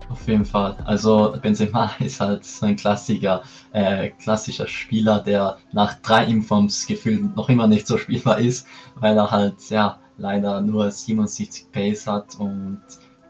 Auf 0.09 0.27
jeden 0.27 0.43
Fall. 0.43 0.75
Also 0.85 1.35
Benzema 1.41 1.91
ist 1.99 2.19
halt 2.19 2.43
so 2.43 2.65
ein 2.65 2.75
Klassiker, 2.75 3.43
äh, 3.71 4.09
klassischer 4.09 4.67
Spieler, 4.67 5.19
der 5.19 5.57
nach 5.71 5.93
drei 6.01 6.25
Informs 6.25 6.87
gefühlt 6.87 7.35
noch 7.35 7.47
immer 7.47 7.67
nicht 7.67 7.87
so 7.87 7.97
spielbar 7.97 8.39
ist, 8.39 8.67
weil 8.95 9.15
er 9.15 9.31
halt 9.31 9.55
ja 9.69 9.99
leider 10.17 10.59
nur 10.61 10.91
77 10.91 11.71
Pace 11.71 12.07
hat 12.07 12.35
und 12.37 12.81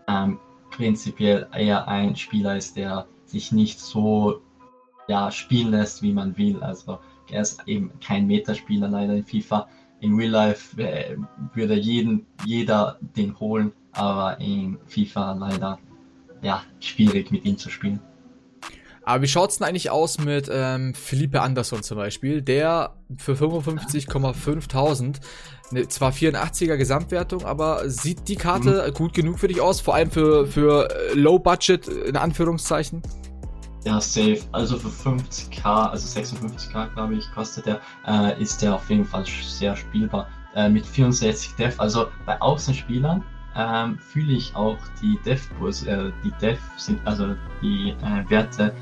ähm, 0.08 0.40
prinzipiell 0.72 1.48
eher 1.54 1.88
ein 1.88 2.16
Spieler 2.16 2.56
ist, 2.56 2.76
der 2.76 3.06
sich 3.26 3.52
nicht 3.52 3.80
so 3.80 4.42
ja, 5.10 5.32
spielen 5.32 5.72
lässt, 5.72 6.02
wie 6.02 6.14
man 6.14 6.38
will. 6.38 6.62
Also 6.62 7.00
er 7.32 7.42
ist 7.42 7.62
eben 7.66 7.92
kein 8.00 8.28
Metaspieler 8.28 8.88
leider 8.88 9.16
in 9.16 9.26
FIFA. 9.26 9.68
In 10.02 10.16
Real 10.16 10.32
Life 10.32 10.82
äh, 10.82 11.18
würde 11.54 11.76
jeden, 11.76 12.26
jeder 12.46 12.98
den 13.18 13.38
holen, 13.40 13.74
aber 13.92 14.40
in 14.40 14.78
FIFA 14.88 15.34
leider 15.34 15.80
ja, 16.42 16.64
schwierig 16.80 17.32
mit 17.32 17.44
ihm 17.44 17.58
zu 17.58 17.70
spielen. 17.70 18.00
Aber 19.04 19.24
wie 19.24 19.28
schaut's 19.28 19.58
denn 19.58 19.68
eigentlich 19.68 19.90
aus 19.90 20.20
mit 20.20 20.50
ähm, 20.54 20.94
Felipe 20.94 21.42
Anderson 21.42 21.82
zum 21.82 21.98
Beispiel, 21.98 22.44
der 22.44 22.94
für 23.18 23.34
55,5000 23.34 25.16
ne, 25.72 25.88
zwar 25.88 26.12
84er 26.12 26.78
Gesamtwertung, 26.78 27.44
aber 27.44 27.90
sieht 27.90 28.28
die 28.28 28.36
Karte 28.36 28.86
mhm. 28.88 28.94
gut 28.94 29.16
genug 29.16 29.40
für 29.40 29.48
dich 29.48 29.60
aus, 29.60 29.82
vor 29.82 29.96
allem 29.96 30.12
für, 30.12 30.46
für 30.46 30.90
äh, 30.92 31.16
Low 31.16 31.40
Budget 31.40 31.88
in 31.88 32.16
Anführungszeichen? 32.16 33.02
Ja, 33.86 34.02
safe. 34.02 34.42
Also 34.52 34.78
für 34.78 34.90
50k, 34.90 35.64
also 35.64 36.20
56k 36.20 36.94
glaube 36.94 37.16
ich, 37.16 37.32
kostet 37.32 37.66
der, 37.66 37.80
äh, 38.06 38.42
ist 38.42 38.62
der 38.62 38.76
auf 38.76 38.90
jeden 38.90 39.06
Fall 39.06 39.26
sehr 39.26 39.76
spielbar. 39.76 40.28
Äh, 40.56 40.70
mit 40.70 40.86
64 40.86 41.56
Def, 41.56 41.80
also 41.80 42.08
bei 42.26 42.40
Außenspielern 42.42 43.24
ähm, 43.56 43.98
fühle 44.00 44.34
ich 44.34 44.56
auch 44.56 44.78
die 45.02 45.18
Def, 45.26 45.50
äh, 45.86 46.12
die 46.24 46.32
Def 46.42 46.60
sind, 46.78 47.00
also 47.06 47.36
die 47.62 47.96
äh, 48.04 48.30
Werte, 48.30 48.74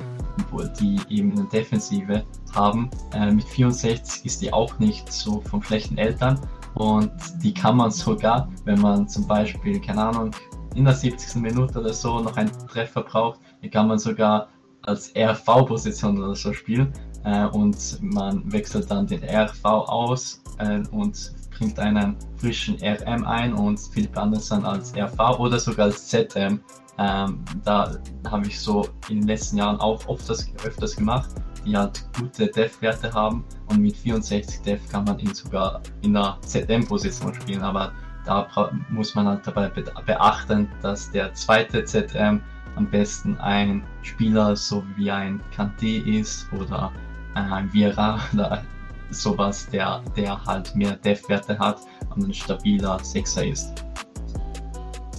die 0.79 0.99
eben 1.09 1.31
eine 1.33 1.45
Defensive 1.45 2.23
haben. 2.55 2.89
Äh, 3.13 3.31
mit 3.31 3.45
64 3.45 4.25
ist 4.25 4.41
die 4.41 4.51
auch 4.51 4.79
nicht 4.79 5.11
so 5.11 5.41
von 5.41 5.61
schlechten 5.61 5.97
Eltern 5.97 6.39
und 6.75 7.11
die 7.43 7.53
kann 7.53 7.77
man 7.77 7.91
sogar, 7.91 8.49
wenn 8.65 8.79
man 8.81 9.07
zum 9.07 9.27
Beispiel, 9.27 9.79
keine 9.79 10.03
Ahnung, 10.03 10.31
in 10.75 10.85
der 10.85 10.93
70. 10.93 11.41
Minute 11.41 11.79
oder 11.79 11.93
so 11.93 12.19
noch 12.19 12.37
einen 12.37 12.51
Treffer 12.67 13.01
braucht, 13.01 13.39
die 13.63 13.69
kann 13.69 13.87
man 13.87 13.97
sogar 13.97 14.47
als 14.87 15.13
RV-Position 15.15 16.23
oder 16.23 16.35
so 16.35 16.53
spielen 16.53 16.91
äh, 17.23 17.45
und 17.45 18.01
man 18.01 18.49
wechselt 18.51 18.89
dann 18.89 19.05
den 19.05 19.23
RV 19.23 19.65
aus 19.65 20.41
äh, 20.59 20.81
und 20.91 21.33
bringt 21.57 21.79
einen 21.79 22.15
frischen 22.37 22.77
RM 22.81 23.25
ein 23.25 23.53
und 23.53 23.79
Philipp 23.79 24.17
Andersson 24.17 24.65
als 24.65 24.93
RV 24.95 25.39
oder 25.39 25.59
sogar 25.59 25.85
als 25.87 26.07
ZM. 26.07 26.59
Ähm, 26.99 27.43
da 27.63 27.95
habe 28.29 28.47
ich 28.47 28.59
so 28.59 28.87
in 29.09 29.19
den 29.19 29.27
letzten 29.27 29.57
Jahren 29.57 29.79
auch 29.79 30.07
oft 30.07 30.29
öfters 30.29 30.95
gemacht, 30.95 31.29
die 31.65 31.77
halt 31.77 32.03
gute 32.17 32.47
Def-Werte 32.47 33.13
haben 33.13 33.43
und 33.69 33.81
mit 33.81 33.95
64 33.97 34.61
Def 34.61 34.89
kann 34.89 35.03
man 35.03 35.19
ihn 35.19 35.33
sogar 35.33 35.81
in 36.01 36.13
der 36.13 36.37
ZM-Position 36.41 37.35
spielen, 37.35 37.61
aber 37.61 37.91
da 38.25 38.47
muss 38.89 39.15
man 39.15 39.27
halt 39.27 39.45
dabei 39.45 39.69
beachten, 40.05 40.67
dass 40.81 41.11
der 41.11 41.33
zweite 41.33 41.83
ZM 41.85 42.41
am 42.77 42.89
besten 42.89 43.37
ein 43.39 43.83
Spieler 44.03 44.55
so 44.55 44.83
wie 44.95 45.11
ein 45.11 45.41
Kanté 45.55 46.03
ist 46.19 46.47
oder 46.53 46.91
ein 47.33 47.71
Vieira 47.73 48.19
oder 48.33 48.63
sowas, 49.09 49.67
der, 49.69 50.03
der 50.15 50.43
halt 50.45 50.75
mehr 50.75 50.95
Def-Werte 50.97 51.57
hat 51.57 51.79
und 52.15 52.27
ein 52.27 52.33
stabiler 52.33 52.99
Sechser 53.03 53.45
ist. 53.45 53.73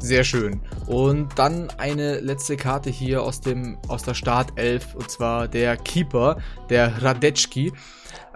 Sehr 0.01 0.23
schön. 0.23 0.61
Und 0.87 1.37
dann 1.37 1.69
eine 1.79 2.21
letzte 2.21 2.57
Karte 2.57 2.91
hier 2.91 3.23
aus 3.23 3.41
dem 3.41 3.79
aus 3.89 4.05
der 4.05 4.15
Startelf 4.15 4.95
und 4.95 5.11
zwar 5.11 5.49
der 5.49 5.77
Keeper, 5.77 6.39
der 6.71 7.03
Radetschki. 7.03 7.73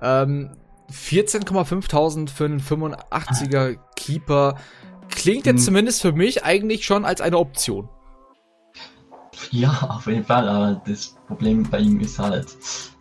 Ähm, 0.01 0.51
14,5000 0.93 2.29
für 2.29 2.45
einen 2.45 2.61
85er 2.61 3.79
Keeper 3.95 4.57
klingt 5.09 5.47
jetzt 5.47 5.61
hm. 5.61 5.67
zumindest 5.67 6.03
für 6.03 6.13
mich 6.13 6.45
eigentlich 6.45 6.85
schon 6.85 7.05
als 7.05 7.21
eine 7.21 7.39
Option. 7.39 7.89
Ja, 9.51 9.71
auf 9.97 10.07
jeden 10.07 10.25
Fall, 10.25 10.49
aber 10.49 10.81
das 10.87 11.17
Problem 11.27 11.63
bei 11.65 11.81
ihm 11.81 12.01
ist 12.01 12.19
halt 12.19 12.57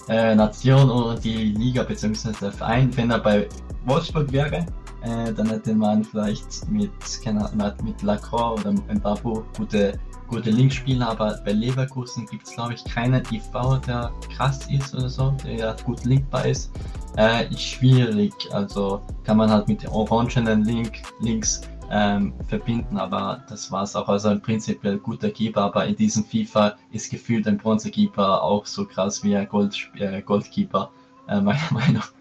äh, 0.09 0.35
Nation 0.35 0.89
oder 0.89 1.19
die 1.19 1.53
Liga 1.53 1.83
bzw. 1.83 2.31
der 2.41 2.51
Verein. 2.51 2.95
Wenn 2.97 3.11
er 3.11 3.19
bei 3.19 3.47
Wolfsburg 3.85 4.31
wäre, 4.31 4.65
äh, 5.03 5.33
dann 5.33 5.49
hätte 5.49 5.73
man 5.73 6.03
vielleicht 6.03 6.69
mit, 6.69 6.91
keine 7.23 7.45
Ahnung, 7.45 7.71
mit 7.83 8.01
Lacroix 8.01 8.59
oder 8.59 8.71
Mbabu 8.71 9.43
gute, 9.57 9.99
gute 10.27 10.51
Linkspieler, 10.51 11.09
aber 11.09 11.39
bei 11.43 11.51
Leverkusen 11.51 12.25
gibt 12.27 12.47
es 12.47 12.53
glaube 12.53 12.73
ich 12.73 12.83
keinen 12.85 13.23
IV, 13.31 13.43
der 13.87 14.11
krass 14.35 14.67
ist 14.69 14.93
oder 14.93 15.09
so, 15.09 15.31
der 15.43 15.75
gut 15.85 16.05
linkbar 16.05 16.45
ist. 16.45 16.71
Äh, 17.17 17.45
schwierig, 17.57 18.33
also 18.51 19.01
kann 19.23 19.37
man 19.37 19.49
halt 19.49 19.67
mit 19.67 19.87
orangenen 19.89 20.63
Link, 20.63 21.01
Links 21.19 21.61
ähm, 21.91 22.33
verbinden, 22.47 22.97
aber 22.97 23.43
das 23.49 23.71
war 23.71 23.83
es 23.83 23.95
auch. 23.95 24.07
Also 24.07 24.29
ein 24.29 24.41
prinzipiell 24.41 24.97
guter 24.97 25.29
Keeper, 25.29 25.61
aber 25.61 25.85
in 25.85 25.95
diesem 25.95 26.23
FIFA 26.23 26.77
ist 26.91 27.11
gefühlt 27.11 27.47
ein 27.47 27.57
Bronzekeeper 27.57 28.41
auch 28.41 28.65
so 28.65 28.85
krass 28.85 29.23
wie 29.23 29.35
ein 29.35 29.47
Gold, 29.49 29.91
äh, 29.97 30.21
Goldkeeper, 30.21 30.91
äh, 31.27 31.41
meiner 31.41 31.71
Meinung 31.71 31.95
nach. 31.95 32.13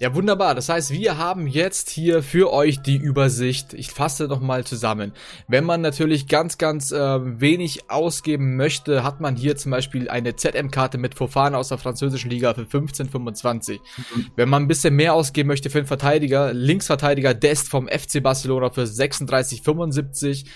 Ja, 0.00 0.14
wunderbar. 0.14 0.54
Das 0.54 0.70
heißt, 0.70 0.92
wir 0.92 1.18
haben 1.18 1.46
jetzt 1.46 1.90
hier 1.90 2.22
für 2.22 2.54
euch 2.54 2.80
die 2.80 2.96
Übersicht. 2.96 3.74
Ich 3.74 3.90
fasse 3.90 4.28
nochmal 4.28 4.64
zusammen. 4.64 5.12
Wenn 5.46 5.64
man 5.64 5.82
natürlich 5.82 6.26
ganz, 6.26 6.56
ganz 6.56 6.90
äh, 6.90 6.96
wenig 6.96 7.90
ausgeben 7.90 8.56
möchte, 8.56 9.04
hat 9.04 9.20
man 9.20 9.36
hier 9.36 9.56
zum 9.56 9.72
Beispiel 9.72 10.08
eine 10.08 10.36
ZM-Karte 10.36 10.96
mit 10.96 11.16
Fofana 11.16 11.58
aus 11.58 11.68
der 11.68 11.76
französischen 11.76 12.30
Liga 12.30 12.54
für 12.54 12.62
15,25. 12.62 13.72
Mhm. 13.74 14.26
Wenn 14.36 14.48
man 14.48 14.62
ein 14.62 14.68
bisschen 14.68 14.96
mehr 14.96 15.12
ausgeben 15.12 15.48
möchte 15.48 15.68
für 15.68 15.80
einen 15.80 15.86
Verteidiger, 15.86 16.54
Linksverteidiger 16.54 17.34
Dest 17.34 17.68
vom 17.68 17.86
FC 17.86 18.22
Barcelona 18.22 18.70
für 18.70 18.84
36,75. 18.84 20.46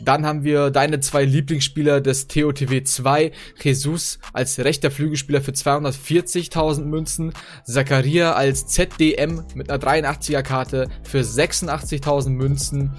Dann 0.00 0.24
haben 0.24 0.44
wir 0.44 0.70
deine 0.70 1.00
zwei 1.00 1.24
Lieblingsspieler 1.24 2.00
des 2.00 2.28
TOTW 2.28 2.84
2, 2.84 3.32
Jesus 3.60 4.18
als 4.32 4.58
rechter 4.58 4.90
Flügelspieler 4.90 5.40
für 5.40 5.50
240.000 5.50 6.84
Münzen, 6.84 7.32
Zakaria 7.64 8.32
als 8.32 8.66
ZDM 8.66 9.42
mit 9.54 9.70
einer 9.70 9.82
83er 9.82 10.42
Karte 10.42 10.88
für 11.02 11.20
86.000 11.20 12.30
Münzen 12.30 12.92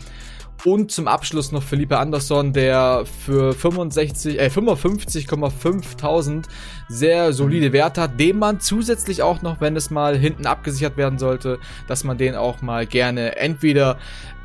und 0.66 0.92
zum 0.92 1.08
Abschluss 1.08 1.52
noch 1.52 1.64
Felipe 1.64 1.98
Andersson, 1.98 2.52
der 2.52 3.06
für 3.26 3.54
65, 3.54 4.40
äh, 4.40 4.48
55,5.000 4.48 6.46
sehr 6.90 7.32
solide 7.34 7.72
Werte 7.72 8.02
hat, 8.02 8.20
dem 8.20 8.40
man 8.40 8.60
zusätzlich 8.60 9.22
auch 9.22 9.42
noch, 9.42 9.62
wenn 9.62 9.76
es 9.76 9.90
mal 9.90 10.18
hinten 10.18 10.46
abgesichert 10.46 10.98
werden 10.98 11.18
sollte, 11.18 11.60
dass 11.88 12.04
man 12.04 12.18
den 12.18 12.36
auch 12.36 12.62
mal 12.62 12.86
gerne 12.86 13.38
entweder 13.38 13.98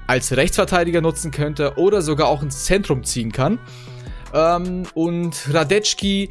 als 0.06 0.37
Rechtsverteidiger 0.37 1.00
nutzen 1.00 1.30
könnte 1.30 1.75
oder 1.76 2.02
sogar 2.02 2.28
auch 2.28 2.42
ins 2.42 2.64
Zentrum 2.64 3.04
ziehen 3.04 3.32
kann. 3.32 3.58
Ähm, 4.32 4.82
und 4.94 5.49
Radetschki, 5.52 6.30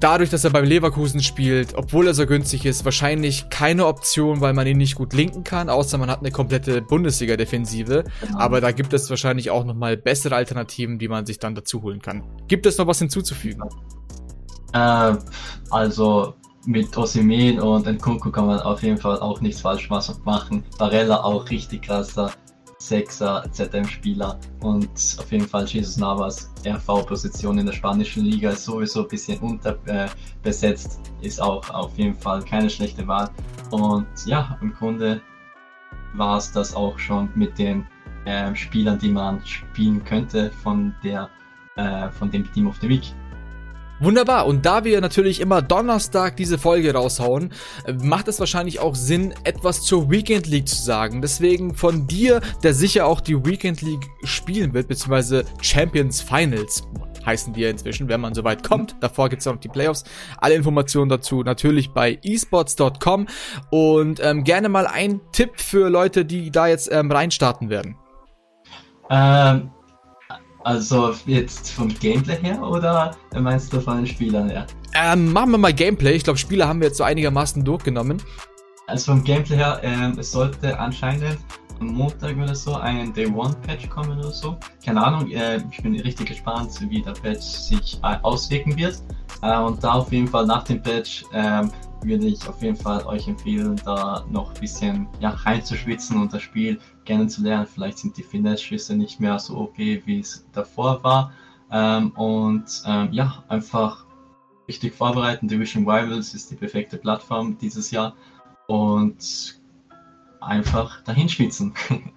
dadurch, 0.00 0.30
dass 0.30 0.44
er 0.44 0.50
beim 0.50 0.64
Leverkusen 0.64 1.22
spielt, 1.22 1.74
obwohl 1.74 2.06
er 2.06 2.14
so 2.14 2.26
günstig 2.26 2.66
ist, 2.66 2.84
wahrscheinlich 2.84 3.48
keine 3.50 3.86
Option, 3.86 4.40
weil 4.40 4.52
man 4.52 4.66
ihn 4.66 4.76
nicht 4.76 4.94
gut 4.94 5.12
linken 5.12 5.44
kann, 5.44 5.68
außer 5.68 5.98
man 5.98 6.10
hat 6.10 6.20
eine 6.20 6.30
komplette 6.30 6.82
Bundesliga-Defensive. 6.82 8.04
Genau. 8.20 8.38
Aber 8.38 8.60
da 8.60 8.72
gibt 8.72 8.92
es 8.92 9.08
wahrscheinlich 9.10 9.50
auch 9.50 9.64
nochmal 9.64 9.96
bessere 9.96 10.36
Alternativen, 10.36 10.98
die 10.98 11.08
man 11.08 11.26
sich 11.26 11.38
dann 11.38 11.54
dazu 11.54 11.82
holen 11.82 12.02
kann. 12.02 12.22
Gibt 12.48 12.66
es 12.66 12.78
noch 12.78 12.86
was 12.86 12.98
hinzuzufügen? 12.98 13.62
Äh, 14.72 15.14
also 15.70 16.34
mit 16.66 16.96
Osimen 16.96 17.60
und 17.60 17.86
Nkunku 17.86 18.30
kann 18.30 18.46
man 18.46 18.60
auf 18.60 18.82
jeden 18.82 18.98
Fall 18.98 19.20
auch 19.20 19.40
nichts 19.40 19.60
falsch 19.60 19.88
machen. 19.90 20.64
Barella 20.78 21.22
auch 21.22 21.48
richtig 21.50 21.82
krasser 21.82 22.32
Sechser 22.88 23.44
ZM-Spieler 23.50 24.38
und 24.60 24.90
auf 25.18 25.32
jeden 25.32 25.48
Fall 25.48 25.64
Jesus 25.64 25.96
Navas 25.96 26.52
RV-Position 26.66 27.58
in 27.58 27.66
der 27.66 27.72
spanischen 27.72 28.24
Liga 28.24 28.50
ist 28.50 28.64
sowieso 28.64 29.02
ein 29.02 29.08
bisschen 29.08 29.38
unterbesetzt, 29.38 31.00
ist 31.22 31.40
auch 31.40 31.68
auf 31.70 31.96
jeden 31.96 32.14
Fall 32.14 32.42
keine 32.42 32.68
schlechte 32.68 33.06
Wahl. 33.06 33.30
Und 33.70 34.06
ja, 34.26 34.58
im 34.60 34.74
Grunde 34.74 35.22
war 36.14 36.36
es 36.36 36.52
das 36.52 36.74
auch 36.74 36.98
schon 36.98 37.30
mit 37.34 37.58
den 37.58 37.86
äh, 38.26 38.54
Spielern, 38.54 38.98
die 38.98 39.10
man 39.10 39.44
spielen 39.46 40.04
könnte 40.04 40.50
von 40.62 40.94
der 41.02 41.30
äh, 41.76 42.10
von 42.10 42.30
dem 42.30 42.50
Team 42.52 42.66
of 42.68 42.76
the 42.80 42.88
Week. 42.88 43.14
Wunderbar. 44.00 44.46
Und 44.46 44.66
da 44.66 44.84
wir 44.84 45.00
natürlich 45.00 45.40
immer 45.40 45.62
Donnerstag 45.62 46.36
diese 46.36 46.58
Folge 46.58 46.92
raushauen, 46.92 47.52
macht 48.02 48.28
es 48.28 48.40
wahrscheinlich 48.40 48.80
auch 48.80 48.94
Sinn, 48.94 49.34
etwas 49.44 49.82
zur 49.82 50.10
Weekend 50.10 50.46
League 50.46 50.68
zu 50.68 50.82
sagen. 50.82 51.22
Deswegen 51.22 51.74
von 51.74 52.06
dir, 52.06 52.40
der 52.62 52.74
sicher 52.74 53.06
auch 53.06 53.20
die 53.20 53.44
Weekend 53.44 53.82
League 53.82 54.06
spielen 54.24 54.74
wird, 54.74 54.88
beziehungsweise 54.88 55.44
Champions 55.60 56.20
Finals 56.20 56.82
heißen 57.24 57.52
die 57.54 57.62
ja 57.62 57.70
inzwischen, 57.70 58.08
wenn 58.08 58.20
man 58.20 58.34
soweit 58.34 58.62
kommt. 58.66 58.96
Davor 59.00 59.28
gibt's 59.28 59.46
noch 59.46 59.56
die 59.56 59.68
Playoffs. 59.68 60.04
Alle 60.38 60.54
Informationen 60.54 61.08
dazu 61.08 61.42
natürlich 61.42 61.90
bei 61.90 62.18
esports.com 62.22 63.26
und 63.70 64.20
ähm, 64.22 64.44
gerne 64.44 64.68
mal 64.68 64.86
ein 64.86 65.20
Tipp 65.32 65.52
für 65.60 65.88
Leute, 65.88 66.24
die 66.24 66.50
da 66.50 66.66
jetzt 66.66 66.92
ähm, 66.92 67.10
reinstarten 67.10 67.70
werden. 67.70 67.96
Ähm, 69.10 69.70
also 70.64 71.14
jetzt 71.26 71.70
vom 71.70 71.88
Gameplay 71.88 72.36
her 72.40 72.62
oder 72.62 73.16
meinst 73.38 73.72
du 73.72 73.80
von 73.80 73.98
den 73.98 74.06
Spielern 74.06 74.50
her? 74.50 74.66
Ähm, 74.94 75.32
machen 75.32 75.50
wir 75.52 75.58
mal 75.58 75.72
Gameplay. 75.72 76.12
Ich 76.14 76.24
glaube, 76.24 76.38
Spieler 76.38 76.68
haben 76.68 76.80
wir 76.80 76.88
jetzt 76.88 76.98
so 76.98 77.04
einigermaßen 77.04 77.64
durchgenommen. 77.64 78.20
Also 78.86 79.12
vom 79.12 79.24
Gameplay 79.24 79.56
her, 79.56 79.80
ähm, 79.82 80.16
es 80.18 80.32
sollte 80.32 80.78
anscheinend 80.78 81.38
am 81.80 81.88
Montag 81.88 82.36
oder 82.36 82.54
so 82.54 82.74
ein 82.74 83.12
Day 83.12 83.26
One 83.26 83.54
Patch 83.66 83.88
kommen 83.88 84.18
oder 84.18 84.30
so. 84.30 84.56
Keine 84.84 85.04
Ahnung, 85.04 85.30
äh, 85.30 85.60
ich 85.70 85.82
bin 85.82 85.98
richtig 86.00 86.28
gespannt, 86.28 86.70
wie 86.88 87.02
der 87.02 87.12
Patch 87.12 87.42
sich 87.42 87.98
äh, 88.02 88.16
auswirken 88.22 88.76
wird. 88.76 89.02
Äh, 89.42 89.58
und 89.58 89.82
da 89.82 89.94
auf 89.94 90.12
jeden 90.12 90.28
Fall 90.28 90.46
nach 90.46 90.64
dem 90.64 90.82
Patch 90.82 91.24
ähm, 91.32 91.70
würde 92.04 92.26
ich 92.26 92.46
auf 92.48 92.62
jeden 92.62 92.76
Fall 92.76 93.04
euch 93.06 93.26
empfehlen, 93.28 93.80
da 93.84 94.24
noch 94.30 94.54
ein 94.54 94.60
bisschen 94.60 95.08
ja, 95.20 95.30
reinzuschwitzen 95.30 96.20
und 96.20 96.32
das 96.32 96.42
Spiel 96.42 96.78
kennenzulernen. 97.04 97.66
Vielleicht 97.66 97.98
sind 97.98 98.16
die 98.16 98.22
Finesse-Schüsse 98.22 98.96
nicht 98.96 99.20
mehr 99.20 99.38
so 99.38 99.58
okay, 99.58 100.02
wie 100.04 100.20
es 100.20 100.46
davor 100.52 101.02
war. 101.02 101.32
Ähm, 101.70 102.10
und 102.10 102.82
ähm, 102.86 103.08
ja, 103.12 103.44
einfach 103.48 104.04
richtig 104.68 104.94
vorbereiten. 104.94 105.48
Division 105.48 105.88
Rivals 105.88 106.34
ist 106.34 106.50
die 106.50 106.56
perfekte 106.56 106.96
Plattform 106.96 107.58
dieses 107.58 107.90
Jahr 107.90 108.14
und 108.68 109.60
einfach 110.40 111.02
dahin 111.02 111.28
schwitzen. 111.28 111.74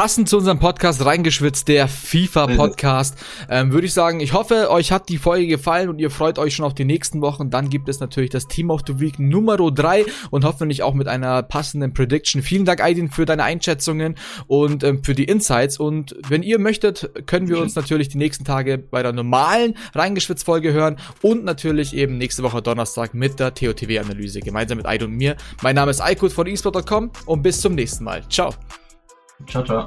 passend 0.00 0.30
zu 0.30 0.38
unserem 0.38 0.58
Podcast 0.58 1.04
reingeschwitzt, 1.04 1.68
der 1.68 1.86
FIFA-Podcast, 1.86 3.18
ähm, 3.50 3.70
würde 3.70 3.86
ich 3.86 3.92
sagen, 3.92 4.20
ich 4.20 4.32
hoffe, 4.32 4.70
euch 4.70 4.92
hat 4.92 5.10
die 5.10 5.18
Folge 5.18 5.46
gefallen 5.46 5.90
und 5.90 5.98
ihr 5.98 6.10
freut 6.10 6.38
euch 6.38 6.54
schon 6.54 6.64
auf 6.64 6.72
die 6.72 6.86
nächsten 6.86 7.20
Wochen. 7.20 7.50
Dann 7.50 7.68
gibt 7.68 7.86
es 7.86 8.00
natürlich 8.00 8.30
das 8.30 8.48
Team 8.48 8.70
of 8.70 8.80
the 8.86 8.98
Week 8.98 9.18
Nummer 9.18 9.58
3 9.58 10.06
und 10.30 10.46
hoffentlich 10.46 10.82
auch 10.82 10.94
mit 10.94 11.06
einer 11.06 11.42
passenden 11.42 11.92
Prediction. 11.92 12.40
Vielen 12.40 12.64
Dank, 12.64 12.82
Aidin, 12.82 13.10
für 13.10 13.26
deine 13.26 13.44
Einschätzungen 13.44 14.14
und 14.46 14.84
ähm, 14.84 15.04
für 15.04 15.14
die 15.14 15.24
Insights. 15.24 15.78
Und 15.78 16.16
wenn 16.26 16.42
ihr 16.42 16.58
möchtet, 16.58 17.26
können 17.26 17.50
wir 17.50 17.60
uns 17.60 17.74
natürlich 17.74 18.08
die 18.08 18.16
nächsten 18.16 18.46
Tage 18.46 18.78
bei 18.78 19.02
der 19.02 19.12
normalen 19.12 19.76
Reingeschwitzt-Folge 19.94 20.72
hören 20.72 20.96
und 21.20 21.44
natürlich 21.44 21.94
eben 21.94 22.16
nächste 22.16 22.42
Woche 22.42 22.62
Donnerstag 22.62 23.12
mit 23.12 23.38
der 23.38 23.52
TOTW-Analyse 23.52 24.40
gemeinsam 24.40 24.78
mit 24.78 24.86
Aidin 24.86 25.08
und 25.08 25.16
mir. 25.18 25.36
Mein 25.62 25.74
Name 25.74 25.90
ist 25.90 26.00
Aykut 26.00 26.32
von 26.32 26.46
eSport.com 26.46 27.10
und 27.26 27.42
bis 27.42 27.60
zum 27.60 27.74
nächsten 27.74 28.04
Mal. 28.04 28.26
Ciao. 28.30 28.54
Ciao, 29.46 29.62
ciao. 29.64 29.86